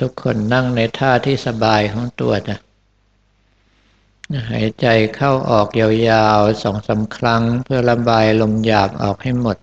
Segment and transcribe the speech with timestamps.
[0.00, 2.58] ทุกคนนั่งในท่าที่สบายของตัวนะ
[4.50, 9.56] หายใจเข้าออกยาวๆสองสาครั้ง เพื่อระบายลมหยาบออกให้หมด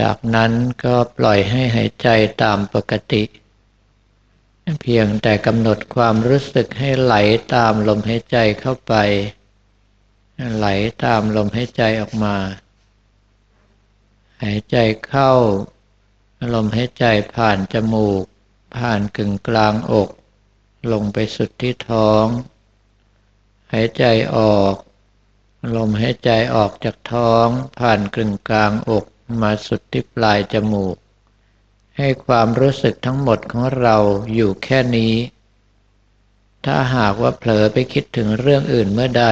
[0.00, 0.52] จากนั้น
[0.84, 2.08] ก็ปล่อยให้หายใจ
[2.42, 3.22] ตามปกติ
[4.80, 7.14] เพียงแต่กำหนดความรู้สึกให้ไหล
[7.54, 8.94] ตามลมหายใจเข้าไป
[10.56, 10.66] ไหล
[11.04, 12.36] ตามลมหายใจออกมา
[14.42, 14.76] หายใจ
[15.08, 15.32] เข้า
[16.52, 18.24] ลมหายใจผ่านจมูก
[18.76, 20.08] ผ่านกึ่งกลางอก
[20.92, 22.26] ลงไปสุดที่ท้อง
[23.72, 24.04] หายใจ
[24.36, 24.74] ออก
[25.76, 27.46] ลมหายใจออกจากท้อง
[27.78, 29.04] ผ่านกึ่งกลางอก
[29.40, 30.96] มาสุดที่ปลายจมูก
[31.98, 33.96] ให้ความรู้สึกทั้งหมดของเรา
[34.34, 35.14] อยู่แค่นี้
[36.64, 39.26] ถ้าหากว่าเผลอไปคิดถึงเรื่องอื่นเมื่อใด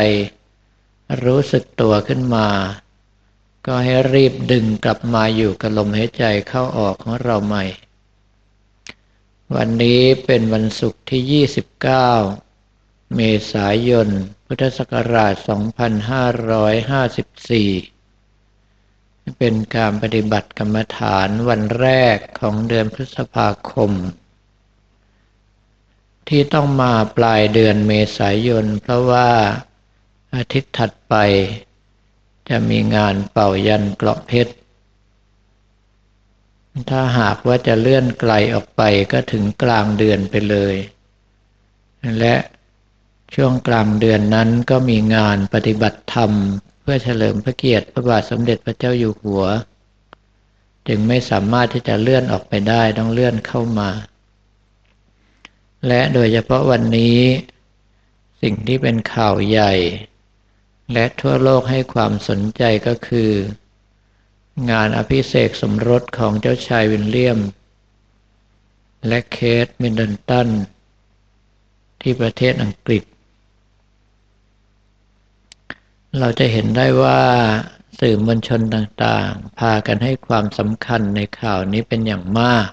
[1.24, 2.48] รู้สึกตัวขึ้นมา
[3.66, 7.64] ก็ให้รีบดึงกลับมาอยู่กับลมหายใจเข้าออกของเราใหม่
[9.54, 13.20] วันนี้เป็นวันศุกร์ที่ 29 เม
[13.52, 14.08] ษายน
[14.46, 15.44] พุทธศักราช 2554
[19.38, 23.90] เป็นการปฏิบัติกรรมฐานวันแรกของเดือนพฤษภาคม
[26.28, 29.30] ที่ต้องมาปลายเดือนเมษายน เพราะว่า
[30.34, 31.14] อาทิตย์ถัดไป
[32.50, 34.52] จะมีงานเป่ายันเกราะเพชร
[36.90, 40.76] ถ้าหากว่าจะเลื่อนไกลออกไปก็ถึงกลางเดือนไปเลย
[42.18, 42.34] และ
[43.34, 46.30] ช่วงกลางเดือนนั้นก็มีงานปฏิบัติธรรม
[46.80, 49.44] เพื่อเฉลิมพระเกียรติพระบาทสมเด็จพระเจ้าอยู่หัว
[50.88, 53.90] จึงไม่สามารถที่จะเลื่อนออกไปได้ต้องเลื่อนเข้ามา
[55.86, 57.18] และโดยเฉพาะวันนี้
[58.42, 59.72] สิ่งที่เป็นข่าวใหญ่
[60.92, 63.30] และทั่วโลกให้ความสนใจก็คือ
[64.70, 67.38] งานอภิเษกสมรสของเจ้าชายวินเลียม
[69.08, 70.48] และเคทมินดันตัน
[72.00, 73.02] ที่ประเทศอังกฤษ
[76.18, 77.20] เราจะเห็นได้ว่า
[78.00, 82.68] สื่อมวลชนต่างๆ พากันให้ความสำคัญในข่าวนี้เป็นอย่างมาก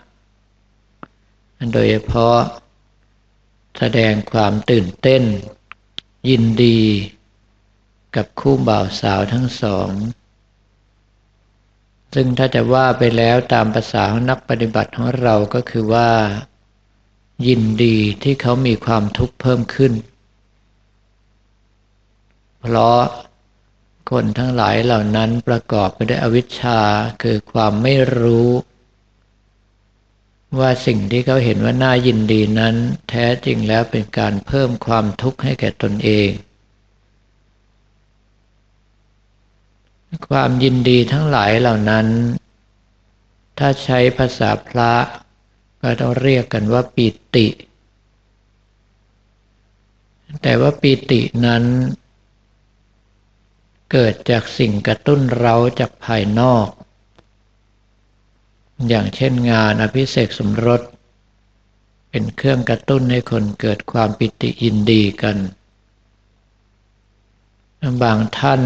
[1.73, 2.37] โดยเฉพาะ
[3.77, 5.23] แสดงความตื่นเต้น
[6.29, 6.79] ยินดี
[8.15, 9.91] กับคู่บ่าวสาวทั้งสอง
[12.13, 16.09] ซึ่งถ้าจะว่าไปแล้วตามภาษาของนักปฏิบัติของเราก็คือว่า
[17.47, 19.93] ยินดีที่เขามีความทุกข์เพิ่มขึ้น
[22.59, 23.01] เพราะ
[24.11, 26.79] คนทั้งหลายเหล่านั้นประกอบไปด้วยอวิชชา
[27.21, 28.49] คือความไม่รู้
[30.59, 32.75] ว่าสิ่งที่เขาเห็นว่าน่ายินดีนั้น
[33.09, 36.29] แท้จริงแล้วเป็นการเพิ่มความทุกข์ให้แก่ตนเอง
[40.27, 42.07] ความยินดีทั้งหลายเหล่านั้น
[43.57, 44.93] ถ้าใช้ภาษาพระ
[45.81, 47.47] ก็ต้องเรียกกันว่าปิติ
[50.41, 51.63] แต่ว่าปิตินั้น
[53.91, 56.67] เกิดจากสิ่งกระตุ้นเราจากภายนอก
[58.89, 60.81] อย่างเช่นงานอภิเษกสมรส
[62.09, 65.37] เป็นเครื่องกระตุ้นให้คนเกิดความปิติยินดีกัน
[68.03, 68.61] บางท่าน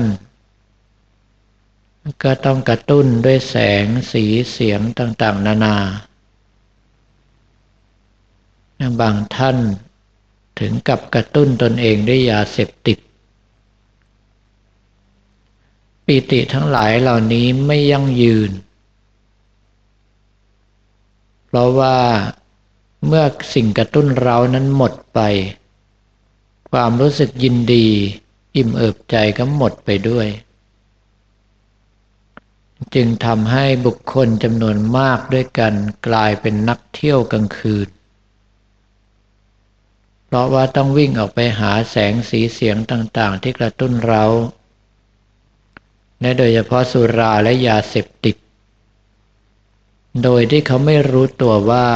[2.24, 5.78] ก็ต้องกระตุ้นด้วยแสงสีเสียงต่าง ๆ นานา
[9.02, 9.58] บางท่าน
[10.60, 12.98] ถึงกับกระตุ้นตนเองด้วยยาเสพติด
[16.06, 18.52] ปีติทั้งหลายเหล่านี้ไม่ยั่งยืน
[21.46, 21.98] เพราะว่า
[23.06, 25.20] เมื่อสิ่งกระตุ้นเรานั้นหมดไป
[26.72, 27.88] ความรู้สึกยินดี
[28.56, 30.28] อิ่มเอิบใจก็หมดไปด้วย
[32.96, 35.74] จึงทำให้บุคคลจำนวนมากด้วยกัน
[36.08, 37.88] กลายเป็นนักเที่ยวกลางคืน
[40.26, 44.24] เพราะว่าต้องวิ่งออกไปหาแสงสีเสียงต่างๆ ที่กระตุ้นเรา
[46.22, 48.36] และโดยเฉพาะสุราและยาเสพติด
[50.24, 51.88] โดยที่เขาไม่รู้ตัวว่า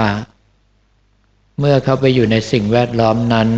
[1.59, 3.49] เมื่อเขาไปอยู่ในสิ่งแวดล้อมนั้น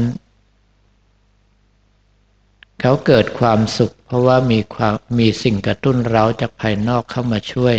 [2.86, 7.76] เขาเกิดความสุข เพราะว่ามีความมีสิ่งกระตุ้นเร้าจากภายนอกเข้ามาช่วย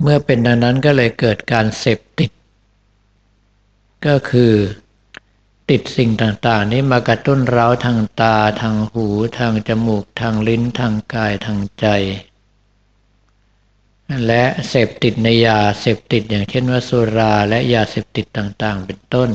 [0.00, 2.30] เมื่อเป็นดังนั้นก็เลยเกิดการเสพติด
[4.06, 4.52] ก็คือ
[5.70, 9.06] ติดสิ่งต่างๆ นี้มากระตุ้นเร้าทางตาทางหู
[9.38, 11.86] ทางจมูกทางลิ้นทางกายทางใจ
[14.26, 19.30] และเสพติดในยาเสพติดอย่างเช่นว่าสุราและยาเสพติดต่างๆ เป็นต้น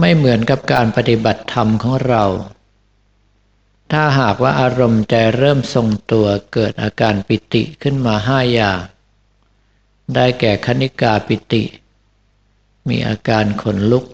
[0.00, 2.24] ไม่เหมือนกับการปฏิบัติธรรมของเรา
[3.92, 8.80] ถ้าหากว่าอารมณ์ใจเริ่มทรงตัวเกิดอาการปิติขึ้นมาห้าอย่าง
[10.14, 11.62] ได้แก่คณิกาปิติ
[12.88, 14.04] มีอาการขนลุก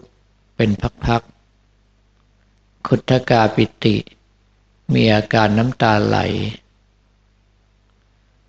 [0.56, 0.70] เป็น
[1.06, 3.96] พักๆขุทกาปิติ
[4.94, 6.18] มีอาการน้ำตาไหล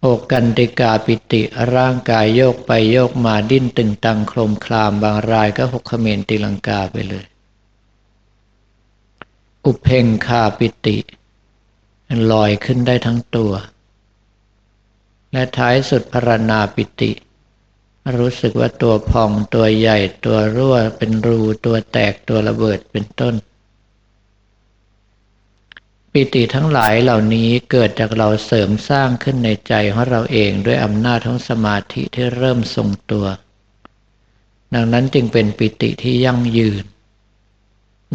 [0.06, 1.42] โอกันติกาปิติ
[1.76, 7.26] ร่างกายโยกไปโยกมาดิ้นตึงตังโครมคลามบางรายก็หกขเมนตีลังกาไปเลย
[9.66, 10.98] อุเพงคาปิติ
[12.32, 13.54] ลอยขึ้นได้ทั้งตัว
[15.32, 17.12] และท้ายสุดพรณาปิติ
[18.18, 23.36] รู้สึกว่าตัวพองตัวใหญ่ตัวรั่วเป็นรูตัวแตกตัวระเบิดเป็นต้น
[26.15, 33.25] ปิติทั้งหลายเหล่านี้เกิดจากเราเสริมสร้างขึ้นในใจของเราเองด้วยอำนาจของสมาธิที่เริ่มทรงตัว
[34.74, 36.83] ดังนั้นจึงเป็นปิติที่ยั่งยืน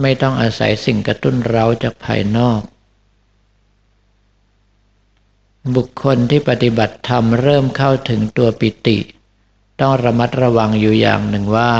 [0.02, 2.60] ไม่ต้องอาศัยสิ่งกระตุ้นเราจากภายนอก
[5.76, 8.98] บุคคลที่ปฏิบัติธรรมเริ่มเข้าถึงตัวปิติ
[9.80, 11.74] ต้องระมัดระวังอยู่อย่างหนึ่งว่า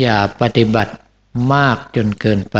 [0.00, 0.94] อย่าปฏิบัติ
[1.52, 2.58] มากจนเกินไป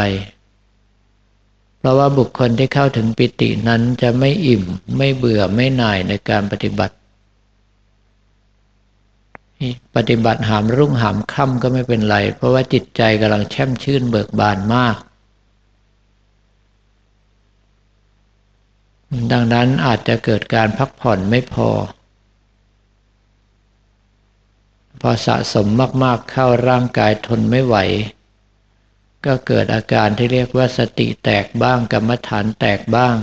[1.82, 4.64] เพราะว่าบุคคลที่เข้าถึงปิตินั้นจะไม่อิ่ม
[4.96, 6.94] ไม่เบื่อไม่หน่ายในการปฏิบัติ
[9.96, 14.96] ปฏิบัติหามรุ่งหามค่ำก็ไม่เป็นไร เพราะว่าจิตใจกำลังแช่มชื่นเบิกบานมาก
[19.32, 21.68] ดังนั้นอาจจะเกิดการพักผ่อนไม่พอ
[25.00, 25.66] พอสะสม
[26.02, 27.76] มากๆเข้าร่างกายทนไม่ไหว
[29.26, 33.14] ก็เกิดอาการที่เรียกว่าสติแตกบ้างกรรมฐานแตกบ้าง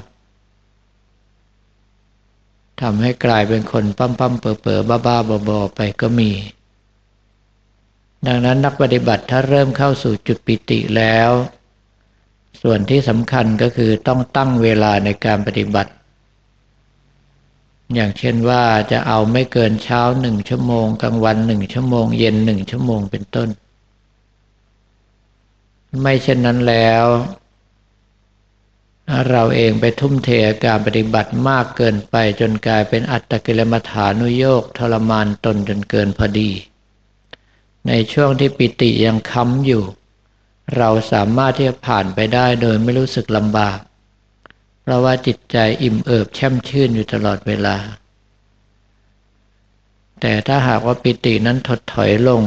[2.81, 6.31] ทำให้กลายเป็นคนปั้มปั้มเป๋อเป๋อบ้าบ้าบอบอไปก็มี
[8.27, 11.31] ดังนั้นนักปฏิบัติถ้าเริ่มเข้าสู่จุดปิติแล้ว
[12.61, 15.91] ส่วนที่สำคัญก็คือต้องตั้งเวลาในการปฏิบัติ
[17.95, 23.49] อย่างเช่นว่าจะเอาไม่เกินเช้าหนึ่งชั่วโมงกลางวันหนึ่งชั่วโมง เย็นหนึ่งชั่วโมงเป็นต้น
[26.01, 27.05] ไม่เช่นนั้นแล้ว
[29.29, 30.29] เราเองไปทุ่มเท
[30.65, 36.49] การปฏิบัติมากเกินไปจนกลายเป็นอัตตกิลมัฐานุโยกทรมานตนจนเกินพอดี
[37.87, 39.83] ในช่วงที่ปิติยังค้ำอยู่
[40.77, 43.79] เราสามารถที่จะผ่านไปได้โดยไม่รู้สึกลำบาก
[44.81, 47.75] เพราะว่าจิตใจอิ่มเอิบแช่มชื่นอยู่ตลอดเวลา
[50.21, 52.43] แต่ถ้าหากว่าปิตินั้นถดถอยลง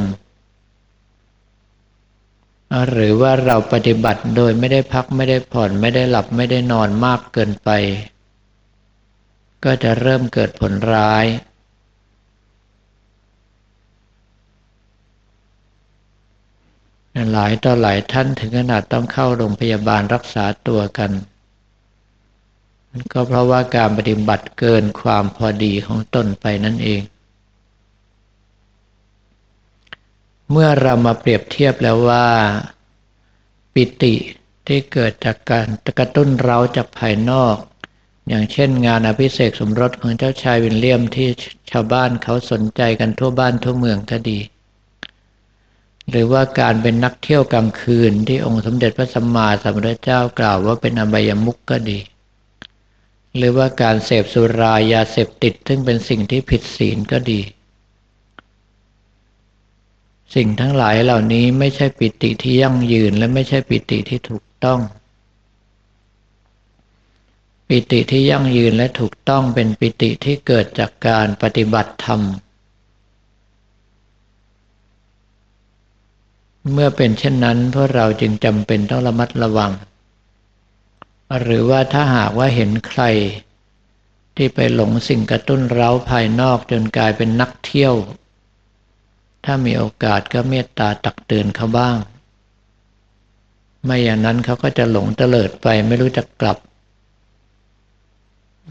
[2.89, 7.69] หรือว่าเราปฏิบัติโดยไม่ได้พักไม่ได้ผ่อนไม่ได้หลับไม่ได้นอนมากเกินไป
[9.63, 11.25] ก็จะเริ่มเกิดผลร้าย
[17.31, 21.11] หลายต่อหลายท่านถึงขนาดต้องเข้าโรงพยาบาลรักษาตัวกัน
[23.11, 27.01] ก็เพราะว่าการปฏิบัติเกินความพอดีของตนไปนั่นเอง
[30.51, 32.27] เมื่อเรามาเปรียบเทียบแล้วว่า
[33.73, 34.15] ปิติ
[34.67, 35.67] ที่เกิดจากการ
[35.99, 37.57] กระตุ้นเราจากภายนอก
[38.27, 41.29] อย่างเช่นงานอภิเษกสมรสของเจ้าชายวินเลียมที่
[41.71, 44.39] ชาวบ้านเขาสนใจกันทั่วบ้านทั่วเมืองก็ดี
[46.09, 51.99] หรือว่าการเป็นนักเที่ยวกลางคืนที่องค์สมเด็จพระสัมมาสัมพุทธเจ้ากล่าวว่าเป็นอบายมุกก็ดี
[53.35, 57.39] หรือว่าการเสพสุรายาเสพติดซึ่งเป็นสิ่งที่ผิดศีลก็ดี
[60.35, 64.79] สิ่งทั้งหลายเหล่านี้ไม่ใช่ปิติที่ยั่งยืนและไม่ใช่ปิติที่ถูกต้อง
[67.67, 72.21] ปิติที่ยั่งยืนและถูกต้องเป็นปิติที่เกิดจากการปฏิบัติธรรม
[76.71, 79.71] เมื่อเป็นเช่นนั้นพวกเราจึงจำเป็นต้องระมัดระวัง
[81.41, 83.03] หรือว่าถ้าหากว่าเห็นใคร
[84.35, 87.93] ที่ไปหลงสิ่งกระตุ้นเร้าภายนอกจนกลายเป็นนักเที่ยว
[89.45, 91.97] ถ้ามีโอกาสก็เมตตาตักเตือนเขาบ้าง
[93.83, 96.57] ไม่อย่างนั้นเขาก็จะหลงเตลิดไปไม่รู้จักกลับ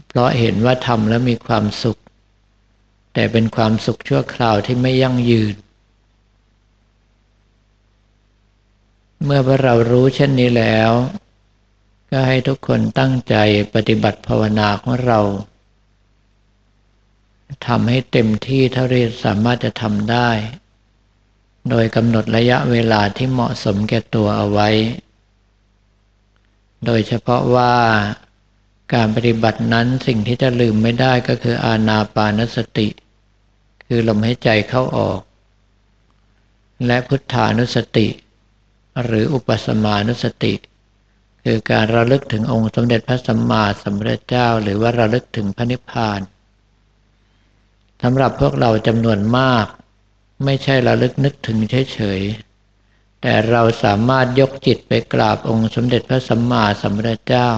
[0.07, 1.99] เพราะเห็นว่าทำแล้วมีความสุข
[3.13, 5.55] แต่เป็นความสุขชั่วคราวที่ไม่ยั่งยืน
[9.23, 10.91] เมื่อเรารู้เช่นนี้แล้ว
[12.11, 13.35] ก็ให้ทุกคนตั้งใจ
[13.73, 15.19] ปฏิบัติภาวนาของเรา
[17.67, 20.29] ทำให้เต็มที่เท่าที่สามารถจะทำได้
[21.69, 24.69] โดยกำหนดระยะเวลาที่เหมาะสมแก่ตัวเอาไว้
[26.85, 27.73] โดยเฉพาะว่า
[28.93, 32.87] การปฏิบัตินั้นสิ่งที่จะลืมไม่ได้ก็คืออาณาปานสติ
[33.85, 35.19] คือลมหายใจเข้าออก
[36.85, 38.07] และพุทธานุสติ
[39.03, 40.53] หรืออุปสมานุสติ
[41.43, 46.19] คือการระลึกถึงองค์สมเด็จพระสัมมาสัมพุทธเจ้า หรือว่าระลึกถึงพระนิพพาน
[48.01, 49.65] สำหรับพวกเราจำนวนมาก
[50.45, 51.57] ไม่ใช่ระลึกนึกถึง
[51.93, 57.49] เฉยๆ แต่เราสามารถยกจิตไปกราบองค์สมเด็จพระสัมมาสัมพุทธเจ้า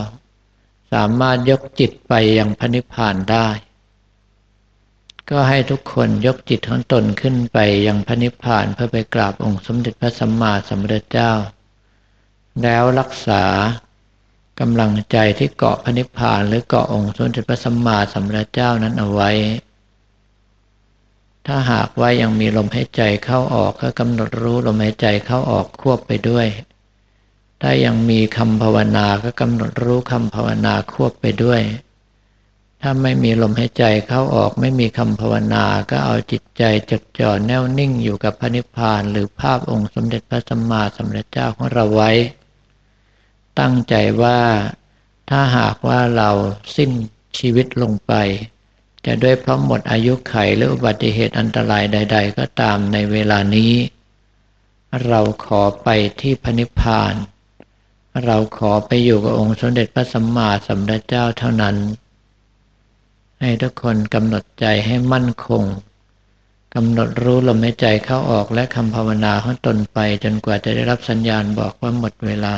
[0.91, 3.47] สามารถยกจิตไปยังพระนิพพานได้
[5.29, 11.31] ก็ให้ทุกคนยกจิตของตนขึ้นไปยังพระนิพพานเพื่อไปกราบองค์สมเด็จพระสัมมาสัมพุทธเจ้า
[12.61, 13.43] แล้วรักษา
[14.59, 19.31] กำลังใจที่เกาะพระนิพพานหรือเกาะองค์สมเด็จพระสัมมาสัมพุทธเจ้านั้นเอาไว้
[21.47, 26.47] ถ้าหากว่ายังมีลมหายใจเข้าออกก็กำหนดรู้ลมหายใจเข้าออกควบไปด้วย
[27.61, 31.61] ถ้ายังมีคำภาวนาก็กำหนดรู้คำภาวนาควบไปด้วย
[32.81, 42.11] ถ้าไม่มีลมหายใจเข้าออกไม่มีคำภาวนา ก็เอาจิตใจจดจ่อแน่วนิ่งอยู่กับพระนิพพานหรือภาพองค์สมเด็จพระสัมมาสัมพุทธเจ้าของเราไว้
[43.59, 44.39] ตั้งใจว่า
[45.29, 46.29] ถ้าหากว่าเรา
[46.75, 46.91] สิ้น
[47.37, 48.13] ชีวิตลงไป
[49.05, 53.73] จะด้วยเพราะหมดอายุไขหรืออุบัติเหตุอันตรายใด ๆ ก็ตามในเวลานี้
[55.07, 55.89] เราขอไป
[56.21, 57.13] ที่พระนิพพาน
[58.25, 61.75] เราขอไปอยู่กับองค์สมเด็จพระสัมมาสัมพุทธเจ้าเท่านั้น
[63.41, 65.63] ให้ทุกคนกำหนดใจให้มั่นคง
[66.75, 72.55] กำหนดรู้ลมหายใจเข้าออกและคำภาวนาของตนไปจนกว่าจะได้รับสัญญาณบอกว่าหมดเวลา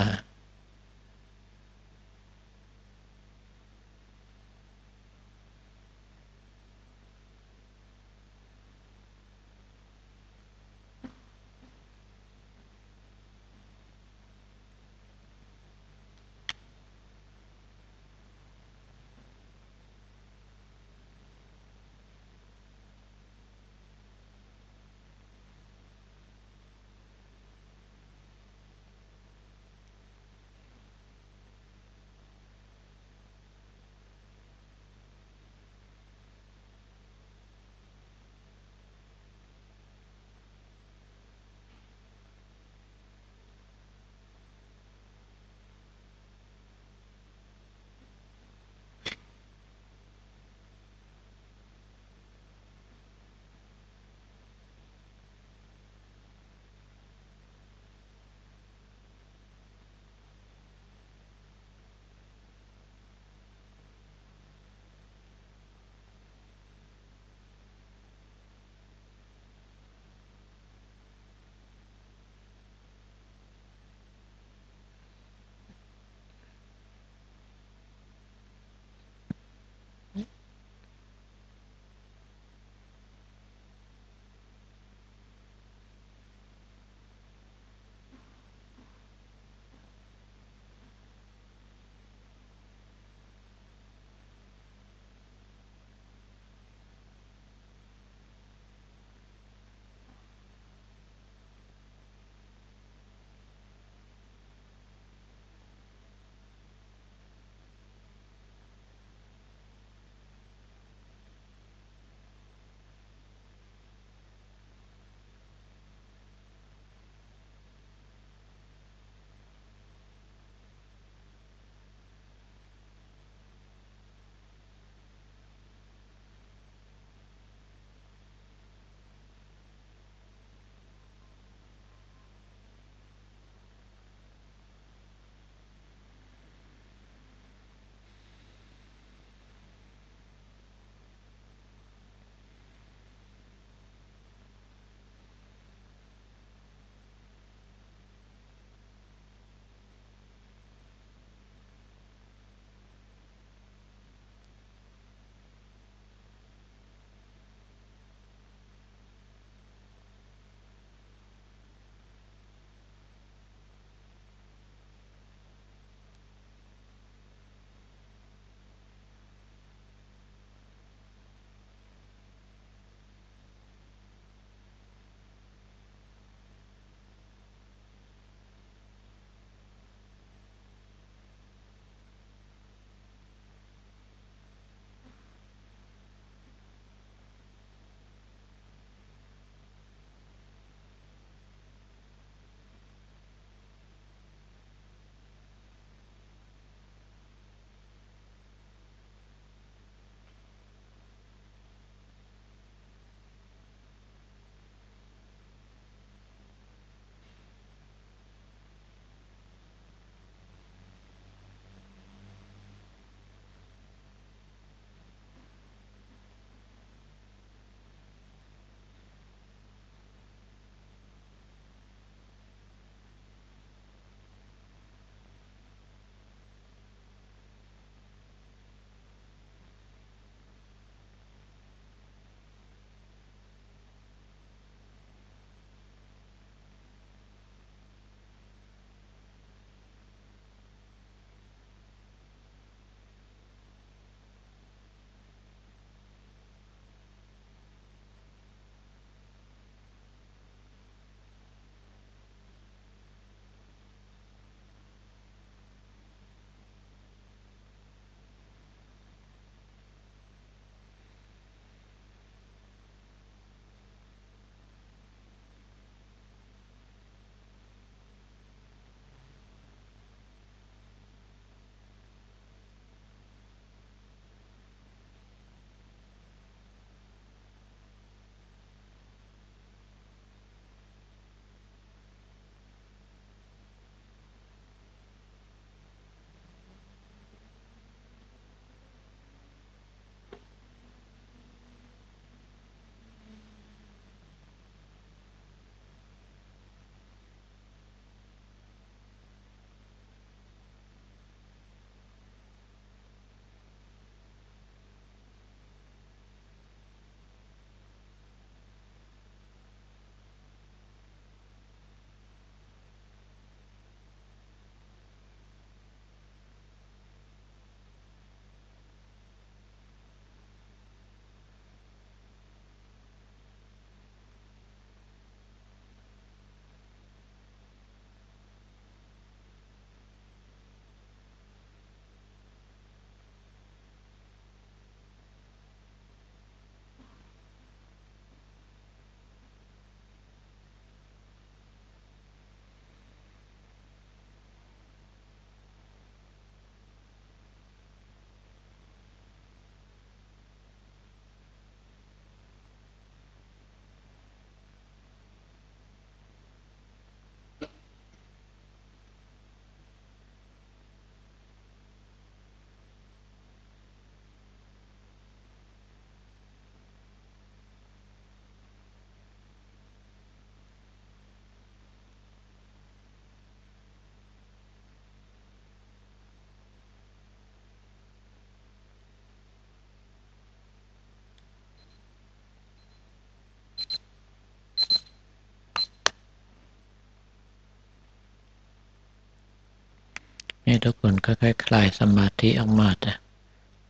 [390.86, 393.13] ทุกคนค่อยๆคลายสมาธิออกมาจ้ะ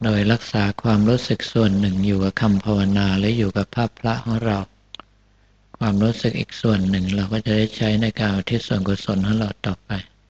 [0.03, 4.57] โดยรักษาความรู้สึกส่วนหนึ่งอยู่กับคำภาวนาและอยู่กับภาพพระของเรา
[5.77, 9.91] ความรู้สึกอีกส่วนหนึ่งเราก็จะได้ใช้ในการที่ส่วนกุศลของเราต่อไป